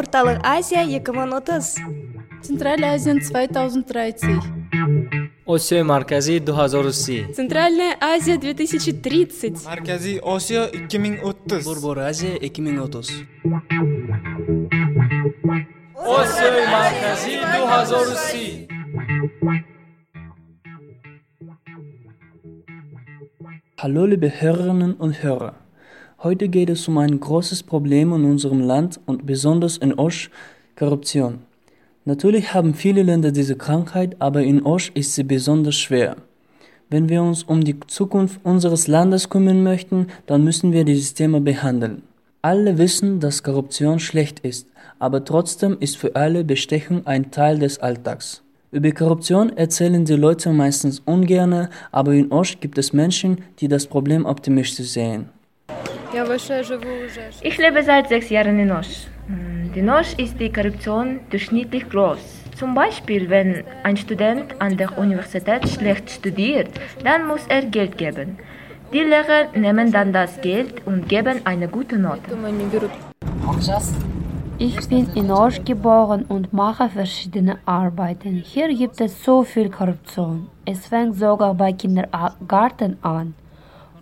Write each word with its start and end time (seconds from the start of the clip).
Орталық 0.00 0.40
Азия 0.42 0.82
2030. 0.86 1.76
Центральная 2.42 2.94
Азия 2.94 3.20
2030. 3.20 4.40
Осиёи 5.46 5.82
марказӣ 5.82 6.40
2030. 6.40 7.34
Центральная 7.34 7.98
Азия 8.00 8.36
2030. 8.38 9.66
Markaziy 9.66 10.18
Osiyo 10.22 10.62
2030. 10.88 11.64
Burbur 11.66 11.98
Aziya 11.98 12.38
2030. 12.40 13.26
Осиёи 16.18 16.64
марказӣ 16.76 17.32
2030. 17.44 18.68
Hallo 23.76 24.06
liebe 24.06 24.28
Hörerinnen 24.40 24.94
und 24.94 25.22
Hörer. 25.22 25.54
Heute 26.22 26.50
geht 26.50 26.68
es 26.68 26.86
um 26.86 26.98
ein 26.98 27.18
großes 27.18 27.62
Problem 27.62 28.12
in 28.12 28.26
unserem 28.26 28.60
Land 28.60 29.00
und 29.06 29.24
besonders 29.24 29.78
in 29.78 29.94
Osch, 29.94 30.30
Korruption. 30.76 31.38
Natürlich 32.04 32.52
haben 32.52 32.74
viele 32.74 33.02
Länder 33.02 33.32
diese 33.32 33.56
Krankheit, 33.56 34.16
aber 34.18 34.42
in 34.42 34.62
Osch 34.66 34.90
ist 34.92 35.14
sie 35.14 35.22
besonders 35.22 35.76
schwer. 35.76 36.16
Wenn 36.90 37.08
wir 37.08 37.22
uns 37.22 37.42
um 37.44 37.64
die 37.64 37.80
Zukunft 37.86 38.38
unseres 38.44 38.86
Landes 38.86 39.30
kümmern 39.30 39.62
möchten, 39.62 40.08
dann 40.26 40.44
müssen 40.44 40.72
wir 40.72 40.84
dieses 40.84 41.14
Thema 41.14 41.40
behandeln. 41.40 42.02
Alle 42.42 42.76
wissen, 42.76 43.18
dass 43.18 43.42
Korruption 43.42 43.98
schlecht 43.98 44.40
ist, 44.40 44.68
aber 44.98 45.24
trotzdem 45.24 45.78
ist 45.80 45.96
für 45.96 46.16
alle 46.16 46.44
Bestechung 46.44 47.06
ein 47.06 47.30
Teil 47.30 47.58
des 47.58 47.78
Alltags. 47.78 48.42
Über 48.72 48.92
Korruption 48.92 49.56
erzählen 49.56 50.04
die 50.04 50.16
Leute 50.16 50.52
meistens 50.52 51.00
ungern, 51.00 51.68
aber 51.90 52.12
in 52.12 52.30
Osch 52.30 52.60
gibt 52.60 52.76
es 52.76 52.92
Menschen, 52.92 53.38
die 53.58 53.68
das 53.68 53.86
Problem 53.86 54.26
optimistisch 54.26 54.88
sehen. 54.88 55.30
Ich 57.42 57.58
lebe 57.58 57.82
seit 57.82 58.08
sechs 58.08 58.30
Jahren 58.30 58.58
in 58.58 58.72
Osch. 58.72 59.06
In 59.74 59.88
Osch 59.88 60.14
ist 60.18 60.40
die 60.40 60.50
Korruption 60.50 61.20
durchschnittlich 61.30 61.88
groß. 61.88 62.18
Zum 62.56 62.74
Beispiel, 62.74 63.30
wenn 63.30 63.62
ein 63.84 63.96
Student 63.96 64.60
an 64.60 64.76
der 64.76 64.98
Universität 64.98 65.68
schlecht 65.68 66.10
studiert, 66.10 66.68
dann 67.04 67.26
muss 67.28 67.46
er 67.48 67.62
Geld 67.62 67.96
geben. 67.96 68.38
Die 68.92 68.98
Lehrer 68.98 69.46
nehmen 69.54 69.92
dann 69.92 70.12
das 70.12 70.40
Geld 70.40 70.84
und 70.84 71.08
geben 71.08 71.40
eine 71.44 71.68
gute 71.68 71.96
Note. 71.96 72.36
Ich 74.58 74.88
bin 74.88 75.08
in 75.14 75.30
Osch 75.30 75.64
geboren 75.64 76.24
und 76.28 76.52
mache 76.52 76.88
verschiedene 76.88 77.58
Arbeiten. 77.64 78.42
Hier 78.44 78.68
gibt 78.74 79.00
es 79.00 79.24
so 79.24 79.44
viel 79.44 79.70
Korruption. 79.70 80.48
Es 80.64 80.86
fängt 80.88 81.16
sogar 81.16 81.54
bei 81.54 81.72
Kindergarten 81.72 82.98
an. 83.02 83.34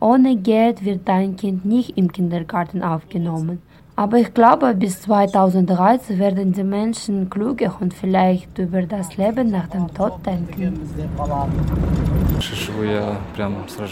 Ohne 0.01 0.37
Geld 0.37 0.85
wird 0.85 1.09
dein 1.09 1.37
Kind 1.37 1.65
nicht 1.65 1.97
im 1.99 2.13
Kindergarten 2.13 2.83
aufgenommen. 2.83 3.61
Aber 3.97 4.19
ich 4.19 4.33
glaube, 4.33 4.75
bis 4.75 5.03
2030 5.03 6.21
werden 6.21 6.53
die 6.53 6.63
Menschen 6.63 7.29
klüger 7.29 7.77
und 7.81 7.93
vielleicht 7.93 8.57
über 8.57 8.83
das 8.83 9.17
Leben 9.17 9.51
nach 9.51 9.67
dem 9.67 9.93
Tod 9.93 10.25
denken. 10.25 10.79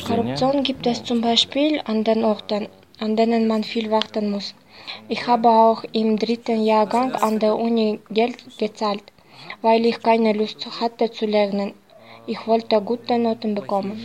Korruption 0.06 0.62
gibt 0.62 0.86
es 0.86 1.02
zum 1.02 1.20
Beispiel 1.20 1.80
an 1.86 2.04
den 2.04 2.22
Orten, 2.22 2.68
an 3.00 3.16
denen 3.16 3.48
man 3.48 3.64
viel 3.64 3.90
warten 3.90 4.30
muss. 4.30 4.54
Ich 5.08 5.26
habe 5.26 5.48
auch 5.48 5.82
im 5.90 6.16
dritten 6.16 6.64
Jahrgang 6.64 7.10
an 7.16 7.40
der 7.40 7.56
Uni 7.56 7.98
Geld 8.10 8.36
gezahlt, 8.58 9.02
weil 9.60 9.84
ich 9.84 10.00
keine 10.00 10.34
Lust 10.34 10.68
hatte 10.80 11.10
zu 11.10 11.26
lernen. 11.26 11.72
Ich 12.28 12.46
wollte 12.46 12.80
gute 12.80 13.18
Noten 13.18 13.54
bekommen. 13.54 14.00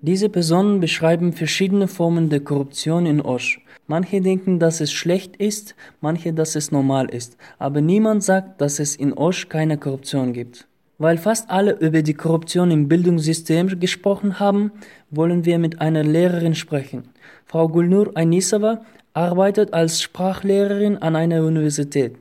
Diese 0.00 0.28
Personen 0.28 0.80
beschreiben 0.80 1.32
verschiedene 1.32 1.88
Formen 1.88 2.28
der 2.28 2.40
Korruption 2.40 3.06
in 3.06 3.20
Osch. 3.20 3.60
Manche 3.86 4.20
denken, 4.20 4.58
dass 4.58 4.80
es 4.80 4.92
schlecht 4.92 5.36
ist, 5.36 5.74
manche, 6.00 6.32
dass 6.32 6.56
es 6.56 6.72
normal 6.72 7.08
ist, 7.10 7.36
aber 7.58 7.80
niemand 7.80 8.24
sagt, 8.24 8.60
dass 8.60 8.80
es 8.80 8.96
in 8.96 9.12
Osch 9.12 9.48
keine 9.48 9.78
Korruption 9.78 10.32
gibt. 10.32 10.66
Weil 10.98 11.16
fast 11.16 11.50
alle 11.50 11.72
über 11.78 12.02
die 12.02 12.14
Korruption 12.14 12.70
im 12.70 12.88
Bildungssystem 12.88 13.78
gesprochen 13.78 14.40
haben, 14.40 14.72
wollen 15.10 15.44
wir 15.44 15.58
mit 15.58 15.80
einer 15.80 16.02
Lehrerin 16.02 16.54
sprechen. 16.54 17.08
Frau 17.46 17.68
Gulnur 17.68 18.12
Ainisova 18.14 18.82
arbeitet 19.12 19.72
als 19.72 20.02
Sprachlehrerin 20.02 20.98
an 20.98 21.14
einer 21.14 21.44
Universität. 21.44 22.16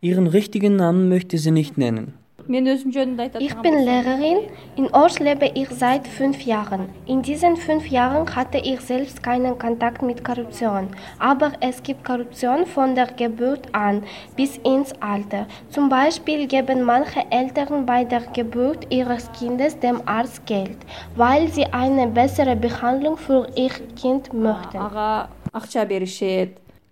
Ihren 0.00 0.26
richtigen 0.26 0.76
Namen 0.76 1.08
möchte 1.08 1.38
sie 1.38 1.50
nicht 1.50 1.78
nennen. 1.78 2.14
Ich 3.38 3.54
bin 3.56 3.84
Lehrerin. 3.84 4.38
In 4.76 4.88
Ors 4.94 5.18
lebe 5.18 5.50
ich 5.54 5.68
seit 5.68 6.08
fünf 6.08 6.46
Jahren. 6.46 6.88
In 7.06 7.20
diesen 7.20 7.56
fünf 7.56 7.86
Jahren 7.88 8.34
hatte 8.34 8.56
ich 8.56 8.80
selbst 8.80 9.22
keinen 9.22 9.58
Kontakt 9.58 10.00
mit 10.00 10.24
Korruption. 10.24 10.88
Aber 11.18 11.52
es 11.60 11.82
gibt 11.82 12.04
Korruption 12.04 12.64
von 12.64 12.94
der 12.94 13.08
Geburt 13.08 13.68
an 13.72 14.02
bis 14.34 14.56
ins 14.58 14.94
Alter. 15.00 15.46
Zum 15.68 15.90
Beispiel 15.90 16.46
geben 16.46 16.82
manche 16.82 17.20
Eltern 17.30 17.84
bei 17.84 18.04
der 18.04 18.22
Geburt 18.32 18.86
ihres 18.90 19.30
Kindes 19.32 19.78
dem 19.78 20.00
Arzt 20.06 20.46
Geld, 20.46 20.78
weil 21.16 21.48
sie 21.48 21.66
eine 21.66 22.06
bessere 22.06 22.56
Behandlung 22.56 23.18
für 23.18 23.46
ihr 23.56 23.72
Kind 24.00 24.32
möchten. 24.32 24.78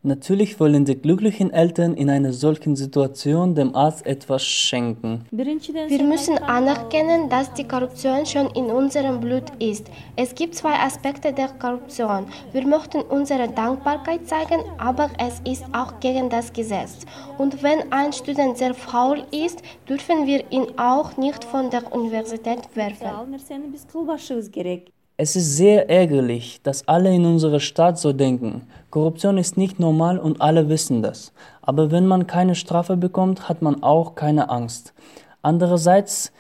Natürlich 0.07 0.61
wollen 0.61 0.85
die 0.85 0.95
glücklichen 0.95 1.53
Eltern 1.53 1.95
in 1.95 2.09
einer 2.09 2.33
solchen 2.33 2.77
Situation 2.77 3.57
dem 3.57 3.75
Arzt 3.75 4.07
etwas 4.07 4.45
schenken. 4.45 5.25
Wir 5.33 6.05
müssen 6.05 6.39
anerkennen, 6.39 7.29
dass 7.29 7.53
die 7.55 7.67
Korruption 7.67 8.25
schon 8.25 8.47
in 8.51 8.67
unserem 8.67 9.19
Blut 9.19 9.51
ist. 9.59 9.91
Es 10.15 10.33
gibt 10.33 10.55
zwei 10.55 10.75
Aspekte 10.75 11.33
der 11.33 11.49
Korruption. 11.49 12.27
Wir 12.53 12.65
möchten 12.65 13.01
unsere 13.01 13.49
Dankbarkeit 13.49 14.29
zeigen, 14.29 14.63
aber 14.79 15.11
es 15.19 15.41
ist 15.45 15.65
auch 15.73 15.99
gegen 15.99 16.31
das 16.31 16.53
Gesetz. 16.53 17.05
Und 17.37 17.65
wenn 17.65 17.91
ein 17.91 18.13
Student 18.13 18.59
sehr 18.59 18.75
faul 18.75 19.25
ist, 19.33 19.61
dürfen 19.89 20.25
wir 20.25 20.45
ihn 20.53 20.67
auch 20.77 21.17
nicht 21.17 21.43
von 21.43 21.69
der 21.69 21.93
Universität 21.93 22.61
werfen. 22.77 23.09
Es 25.19 25.35
ist 25.35 25.57
sehr 25.57 25.89
ärgerlich, 25.89 26.61
dass 26.63 26.87
alle 26.89 27.15
in 27.15 27.25
unserer 27.25 27.59
Stadt 27.59 27.99
so 27.99 28.13
denken. 28.13 28.67
Korruption 28.91 29.39
ist 29.39 29.57
nicht 29.57 29.81
normal 29.81 30.19
und 30.19 30.43
alle 30.43 30.69
wissen 30.69 31.01
das. 31.01 31.33
Aber 31.63 31.91
wenn 31.91 32.07
man 32.07 32.27
keine 32.27 32.55
Strafe 32.55 32.99
bekommt, 32.99 33.49
hat 33.49 33.63
man 33.63 33.83
auch 33.83 34.15
keine 34.15 34.51
Angst. 34.51 34.93
Andererseits 35.41 36.33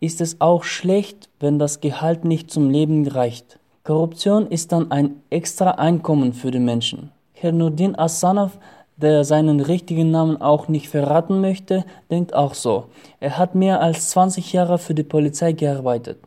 ist 0.00 0.20
es 0.20 0.40
auch 0.40 0.64
schlecht, 0.64 1.28
wenn 1.38 1.60
das 1.60 1.80
Gehalt 1.80 2.24
nicht 2.24 2.50
zum 2.50 2.70
Leben 2.70 3.06
reicht. 3.06 3.60
Korruption 3.84 4.48
ist 4.48 4.72
dann 4.72 4.90
ein 4.90 5.22
extra 5.30 5.70
Einkommen 5.72 6.32
für 6.32 6.50
die 6.50 6.58
Menschen. 6.58 7.12
Herr 7.34 7.52
Nurdin 7.52 7.96
Assanov 7.96 8.58
der 8.96 9.24
seinen 9.24 9.60
richtigen 9.60 10.10
Namen 10.10 10.40
auch 10.40 10.68
nicht 10.68 10.88
verraten 10.88 11.40
möchte, 11.40 11.84
denkt 12.10 12.34
auch 12.34 12.54
so. 12.54 12.86
Er 13.20 13.38
hat 13.38 13.54
mehr 13.54 13.80
als 13.80 14.10
20 14.10 14.52
Jahre 14.52 14.78
für 14.78 14.94
die 14.94 15.02
Polizei 15.02 15.52
gearbeitet. 15.52 16.18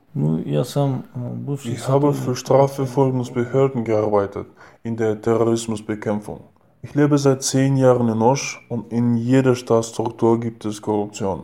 Ich 1.63 1.88
habe 1.88 2.13
für 2.13 2.35
Strafverfolgungsbehörden 2.35 3.83
gearbeitet, 3.83 4.47
in 4.81 4.97
der 4.97 5.22
Terrorismusbekämpfung. 5.22 6.39
Ich 6.81 6.95
lebe 6.95 7.17
seit 7.17 7.44
zehn 7.44 7.78
Jahren 7.78 8.09
in 8.09 8.22
Osch 8.22 8.66
und 8.69 8.91
in 8.91 9.17
jeder 9.17 9.56
Staatsstruktur 9.56 10.39
gibt 10.39 10.66
es 10.66 10.81
Korruption. 10.81 11.44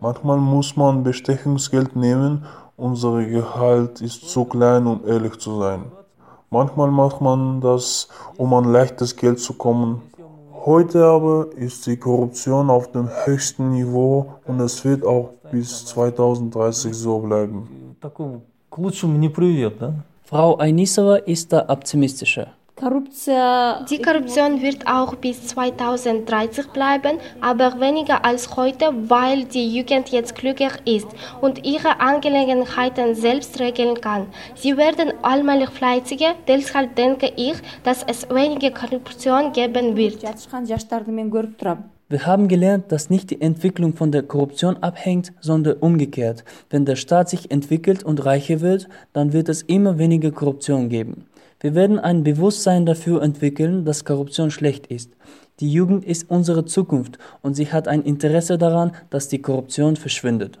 Manchmal 0.00 0.38
muss 0.38 0.76
man 0.76 1.04
Bestechungsgeld 1.04 1.94
nehmen, 1.94 2.44
unser 2.76 3.24
Gehalt 3.24 4.00
ist 4.00 4.28
zu 4.28 4.44
klein, 4.44 4.86
um 4.86 5.00
ehrlich 5.06 5.38
zu 5.38 5.58
sein. 5.60 5.84
Manchmal 6.50 6.90
macht 6.90 7.20
man 7.20 7.60
das, 7.60 8.08
um 8.36 8.52
an 8.54 8.64
leichtes 8.64 9.14
Geld 9.14 9.38
zu 9.38 9.52
kommen, 9.52 10.02
Heute 10.64 11.04
aber 11.04 11.46
ist 11.56 11.86
die 11.86 11.96
Korruption 11.96 12.68
auf 12.68 12.90
dem 12.92 13.08
höchsten 13.24 13.70
Niveau 13.70 14.34
und 14.44 14.60
es 14.60 14.84
wird 14.84 15.02
auch 15.02 15.30
bis 15.50 15.86
2030 15.86 16.92
so 16.92 17.20
bleiben. 17.20 17.87
Frau 20.24 20.58
Ainisova 20.58 21.16
ist 21.16 21.52
da 21.52 21.68
optimistischer. 21.68 22.48
Die 22.80 24.00
Korruption 24.00 24.62
wird 24.62 24.86
auch 24.86 25.16
bis 25.16 25.48
2030 25.48 26.68
bleiben, 26.68 27.18
aber 27.40 27.80
weniger 27.80 28.24
als 28.24 28.54
heute, 28.56 28.92
weil 29.08 29.46
die 29.46 29.74
Jugend 29.74 30.10
jetzt 30.10 30.36
klüger 30.36 30.70
ist 30.84 31.08
und 31.40 31.66
ihre 31.66 31.98
Angelegenheiten 31.98 33.16
selbst 33.16 33.58
regeln 33.58 34.00
kann. 34.00 34.28
Sie 34.54 34.76
werden 34.76 35.12
allmählich 35.22 35.70
fleißiger, 35.70 36.34
deshalb 36.46 36.94
denke 36.94 37.32
ich, 37.34 37.54
dass 37.82 38.04
es 38.04 38.30
weniger 38.30 38.70
Korruption 38.70 39.52
geben 39.52 39.96
wird. 39.96 40.22
Wir 42.10 42.24
haben 42.24 42.48
gelernt, 42.48 42.90
dass 42.90 43.10
nicht 43.10 43.28
die 43.28 43.42
Entwicklung 43.42 43.94
von 43.94 44.10
der 44.10 44.22
Korruption 44.22 44.78
abhängt, 44.78 45.34
sondern 45.40 45.76
umgekehrt. 45.76 46.42
Wenn 46.70 46.86
der 46.86 46.96
Staat 46.96 47.28
sich 47.28 47.50
entwickelt 47.50 48.02
und 48.02 48.24
reicher 48.24 48.62
wird, 48.62 48.88
dann 49.12 49.34
wird 49.34 49.50
es 49.50 49.60
immer 49.60 49.98
weniger 49.98 50.30
Korruption 50.30 50.88
geben. 50.88 51.26
Wir 51.60 51.74
werden 51.74 51.98
ein 51.98 52.24
Bewusstsein 52.24 52.86
dafür 52.86 53.22
entwickeln, 53.22 53.84
dass 53.84 54.06
Korruption 54.06 54.50
schlecht 54.50 54.86
ist. 54.86 55.10
Die 55.60 55.70
Jugend 55.70 56.02
ist 56.02 56.30
unsere 56.30 56.64
Zukunft 56.64 57.18
und 57.42 57.54
sie 57.54 57.70
hat 57.70 57.88
ein 57.88 58.02
Interesse 58.02 58.56
daran, 58.56 58.92
dass 59.10 59.28
die 59.28 59.42
Korruption 59.42 59.96
verschwindet. 59.96 60.60